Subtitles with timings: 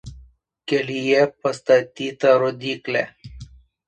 [0.69, 3.05] Kelyje pastatyta rodyklė.